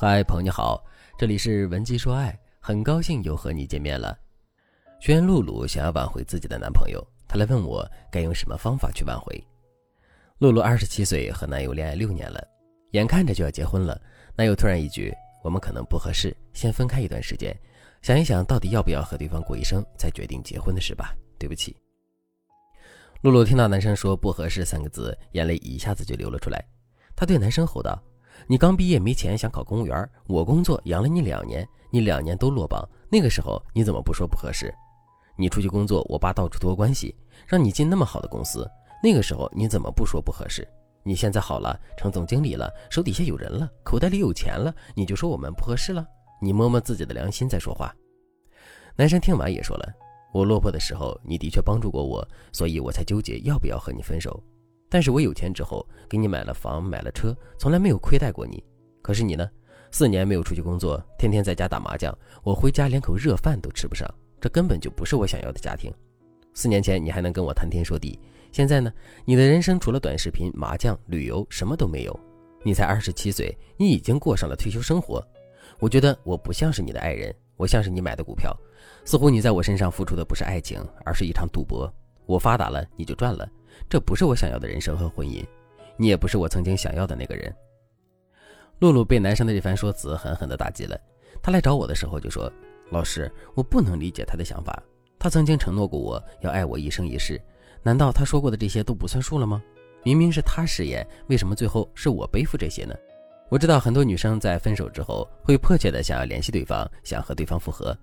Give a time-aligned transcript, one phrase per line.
[0.00, 0.80] 嗨，朋友你好，
[1.18, 4.16] 这里是文姬说爱，很高兴又和你见面了。
[5.00, 9.44] 学员露露想要挽回自己的男朋友，她来问我该用什么方法去挽回。
[10.38, 12.40] 露露二十七岁，和男友恋爱六年了，
[12.92, 14.00] 眼看着就要结婚了，
[14.36, 17.52] 男友突然一句“我们可能不合适，先分开一段时间，
[18.00, 21.12] 想一想到底要不要和对方过一生，再决定结婚的事吧”。
[21.40, 21.76] 对不起。
[23.22, 26.64] 露露听到男生说“不合适”三个字，眼泪一下子就流了出来，
[27.16, 28.00] 她对男生吼道。
[28.46, 34.72] 你刚毕业没钱想考公务员，我工作养了你两年，你两年都落榜，那个时候你怎么不说不合适？
[35.36, 37.14] 你出去工作，我爸到处托关系，
[37.46, 38.68] 让你进那么好的公司，
[39.02, 40.66] 那个时候你怎么不说不合适？
[41.04, 46.06] 你现在好了，成总经理了，手底下有人了，口袋里有钱了，你就说我们不合适了？
[46.40, 47.94] 你摸摸自己的良心再说话。
[48.96, 49.92] 男生听完也说了，
[50.32, 54.42] 我落魄的时候，你的确帮助过我，所以我才纠结要不要和你分手。
[54.88, 58.62] 但是我有钱之后，给你买了房，买了车，从来没有亏待过你。
[59.02, 59.48] 可是你呢？
[59.90, 64.06] 四年没有出去工作，天天在家打麻将，我回家连口热饭都吃不上，
[64.38, 65.92] 这根本就不是我想要的家庭。
[66.52, 68.18] 四年前你还能跟我谈天说地，
[68.52, 68.92] 现在呢？
[69.24, 72.20] 你的人生除了短视频、麻将、旅游，什么都没有。
[72.62, 75.26] 你才二十七岁，你已经过上了退休生活。
[75.78, 78.54] 我觉得我不像是你的爱人，我像是你买的股票，
[79.04, 81.90] 似乎你在我身上付出的不是爱情，而是一场赌博。
[82.26, 83.48] 我发达了，你就赚了。
[83.88, 85.44] 这不是我想要的人生和婚姻，
[85.96, 87.54] 你也不是我曾经想要的那个人。
[88.78, 90.98] 露露被男生的这番说辞狠狠地打击了。
[91.42, 92.50] 她来找我的时候就说
[92.90, 94.82] ：“老师，我不能理解他的想法。
[95.18, 97.40] 他曾经承诺过我要爱我一生一世，
[97.82, 99.62] 难道他说过的这些都不算数了吗？
[100.04, 102.94] 明明是他誓言，为什么最后是我背负这些呢？”
[103.50, 107.96] 我知道很多女生在分手之后会迫切地想要联系对方，想和对方复合，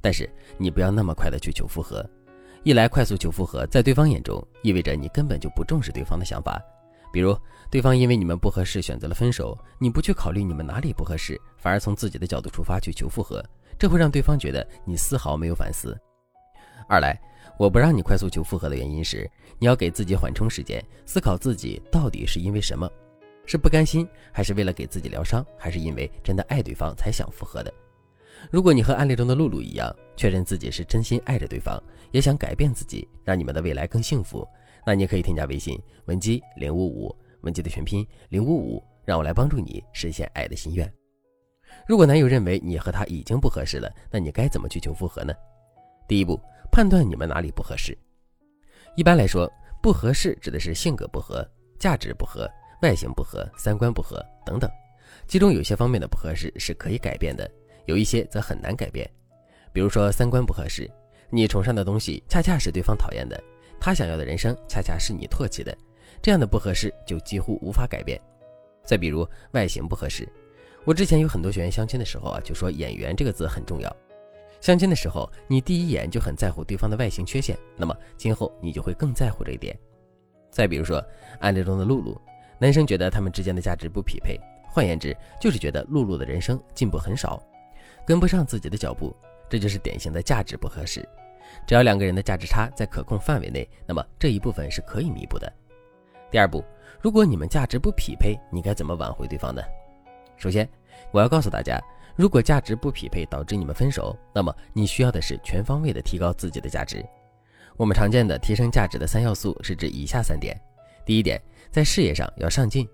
[0.00, 2.08] 但是你不要那么快的去求复合。
[2.66, 6.60] 一来快速求复合，在对方眼中意味着你根本就不重视对方的想法。
[7.12, 7.32] 比如，
[7.70, 13.40] 对方因为你们不合适选择了分手，你不去考虑你们哪里不合适，反而从自己的角度出发去求复合，
[13.78, 15.96] 这会让对方觉得你丝毫没有反思。
[16.88, 17.16] 二来，
[17.56, 19.30] 我不让你快速求复合的原因是，
[19.60, 22.90] 你要给自己缓冲时间，思考自己到底是因为什么，
[23.46, 27.72] 是不甘心，还是为了给自己疗伤，还是因为真的爱对方才想复合的。
[28.50, 31.82] 如果你和案例中的露露一样，确认自己是真心爱着对方，
[32.12, 34.46] 也想改变自己，让你们的未来更幸福，
[34.86, 40.90] 那你可以添加微信文姬零五五，文姬的全拼零五五，让我来帮助你实现爱的心愿。
[41.86, 45.34] 如果男友认为你和他已经不合适了，那你该怎么去求复合呢？
[46.06, 47.96] 第一步，判断你们哪里不合适。
[48.96, 49.50] 一般来说，
[49.82, 51.46] 不合适指的是性格不合、
[51.78, 52.48] 价值不合、
[52.82, 54.70] 外形不合、三观不合等等，
[55.26, 57.50] 其中有些方面的不合适是可以改变的。
[57.86, 59.08] 有一些则很难改变，
[59.72, 60.90] 比如说三观不合适，
[61.30, 63.42] 你崇尚的东西恰恰是对方讨厌的，
[63.80, 65.76] 他想要的人生恰恰是你唾弃的，
[66.20, 68.20] 这样的不合适就几乎无法改变。
[68.84, 70.28] 再比如外形不合适，
[70.84, 73.96] 我之前有很多学员相亲的时候啊，就说“眼缘”这个字很重要。
[74.60, 79.76] 相亲的时候，你第一眼就很在乎对方的外形缺陷，那么今后你就会更在乎这一点。
[80.50, 81.04] 再比如说
[81.40, 82.20] 案例中的露露，
[82.58, 87.42] 男生觉得他们之间的价值不匹配，换言之就是觉得露露的人生进步很少。
[88.06, 89.14] 跟不上自己的脚步，
[89.48, 91.06] 这就是典型的价值不合适。
[91.66, 95.52] 只要两个人的价值差在可控范围内，那么这一部分是可以弥补的。
[96.30, 96.64] 第二步，
[97.00, 99.60] 如果你们价值不匹配，你该怎么挽回对方呢？
[100.36, 100.68] 首先，
[101.10, 101.80] 我要告诉大家，
[102.14, 107.04] 如果价值不匹配导致你们分手，那么你需要的是全方位的提高自己的价值。
[107.76, 110.58] 我们常见的提升价值的三要素是指以下三点：
[111.04, 111.40] 第一点，
[111.70, 112.88] 在事业上要上进，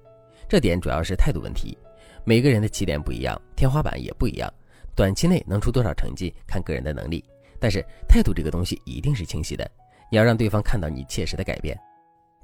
[0.48, 1.76] 这点主要是态度问题。
[2.24, 4.52] 每个人的起点不一样，天花板也不一样。
[4.94, 7.24] 短期内能出多少成绩看个人的能力，
[7.58, 9.70] 但是态度这个东西一定是清晰的，
[10.10, 11.78] 你要让对方看到你切实的改变。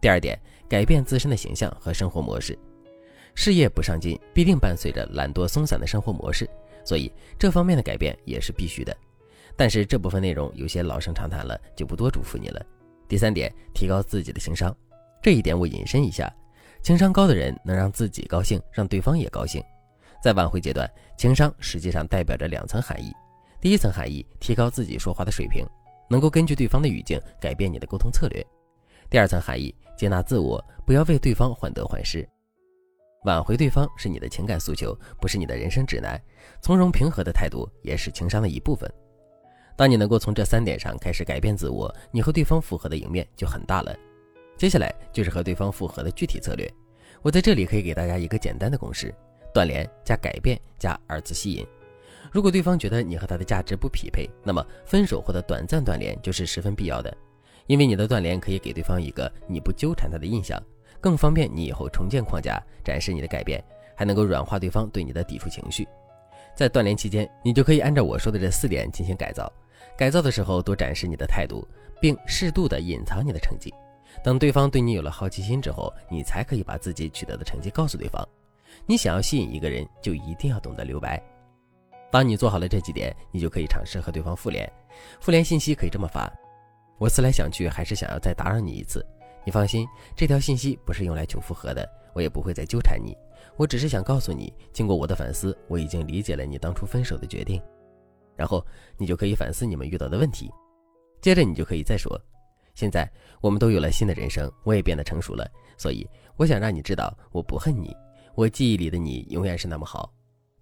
[0.01, 0.39] 第二点，
[0.69, 2.59] 改变自身的形象和生活模式。
[3.35, 6.49] 事业不上进，必定伴随着懒惰松散的生活模式，
[6.85, 8.97] 所以这方面的改变也是必须的。
[9.57, 12.65] 但是这部分内容有些老生常谈了，就不多嘱咐你了。
[13.09, 14.75] 第三点，提高自己的情商，
[15.23, 16.33] 这一点我引申一下，
[16.83, 19.63] 情商高的人能让自己高兴，让对方也高兴。
[20.23, 23.13] 在挽回阶段，情商实际上代表着两层含义。
[23.61, 25.67] 第一层含义，提高自己说话的水平，
[26.09, 28.43] 能够根据对方的语境改变你的沟通策略；
[29.11, 32.29] 第二层含义，接纳自我，不要为对方患得患失。
[33.25, 36.21] 挽回对方是你的情感诉求，不是你的人生指南。
[36.61, 38.89] 从容平和的态度也是情商的一部分。
[39.77, 43.95] 当你能够从这三点上开始改变自我，你和对方复合的赢面就很大了。
[44.57, 46.73] 接下来就是和对方复合的具体策略。
[47.23, 49.13] 我在这里可以给大家一个简单的公式。
[49.53, 51.67] 断联加改变加二次吸引，
[52.31, 57.17] 如果对方觉得你和他的价值不匹配，那么分手或者短暂断联就是十分必要的，
[57.67, 60.63] 因为你的断联可以给对方一个你不纠缠他的印象，
[61.01, 63.63] 更方便你以后重建框架，展示你的改变，
[63.97, 65.87] 还能够软化对方对你的抵触情绪。
[66.55, 69.51] 在断联期间，你就可以按照我说的这四点进行改造。
[69.97, 71.67] 改造的时候多展示你的态度，
[72.01, 73.73] 并适度的隐藏你的成绩。
[74.25, 78.29] 等对方对你有了好奇心之后，你才可以把自己取得的成绩告诉对方。
[78.87, 81.23] 你想要吸引一个人，就一定要懂得留白。
[82.11, 84.71] 当你做好了这几点，你就可以尝试和对方复联。
[85.21, 86.33] 复联信息可以这么发：
[86.99, 89.05] 我思来想去，还是想要再打扰你一次。
[89.45, 89.87] 你放心，
[90.17, 93.17] 这条信息不是用来求复合的，我也不会再纠缠你。
[93.57, 97.61] 我只是想告诉你，经过我的反思，我已经理解了你当初分手的决定。
[98.37, 98.65] 然后
[98.97, 100.51] 你就可以反思你们遇到的问题。
[101.21, 102.21] 接着你就可以再说：
[102.75, 103.11] 现在
[103.41, 107.95] 我们都有了新的人生，我也变得成熟了，所以我想让你知道，我不恨你，
[108.39, 110.15] 我记忆里的你永远是那么好。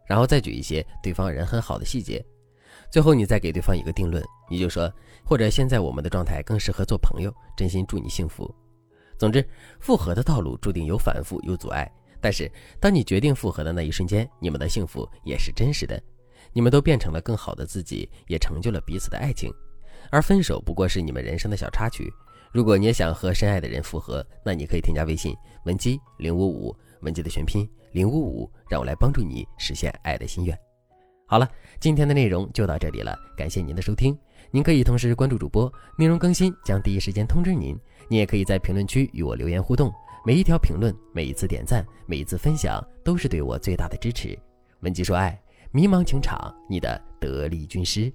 [0.07, 2.25] 然后再举一些对方人很好的细节。
[2.91, 4.91] 最后你再给对方一个定论，你就说：
[5.23, 8.51] 或者现在我们的状态更适合做朋友，真心祝你幸福。
[9.19, 9.47] 总之，
[9.79, 11.87] 复合的道路注定有反复有阻碍，
[12.19, 12.51] 但是
[12.81, 16.03] 当你决定复合的那一瞬间，你们的幸福也是真实的，
[16.55, 19.53] 你们都变成了更好的自己，也成就了彼此的爱情。
[20.11, 22.11] 而分手不过是你们人生的小插曲。
[22.53, 30.59] 如果你也想和深爱的人复合，那你可以添加微信文姬零五五，文姬的全拼零五五，让我来帮助你实现爱的心愿。
[31.27, 31.49] 好了，
[31.81, 34.17] 今天的内容就到这里了，感谢您的收听。
[34.53, 37.77] 您可以同时关注主播，内容更新将第一时间通知您。
[38.09, 39.93] 你也可以在评论区与我留言互动，
[40.25, 44.39] 每一条评论、每一次点赞、每一次分享，都是对我最大的支持。
[44.81, 45.39] 文姬说爱，
[45.73, 48.13] 迷茫情场，你的得力军师。